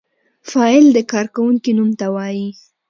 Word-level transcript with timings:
فاعل 0.49 0.85
د 0.95 0.97
کار 1.11 1.25
کوونکی 1.35 1.71
نوم 1.77 1.89
ته 1.99 2.05
وايي. 2.15 2.49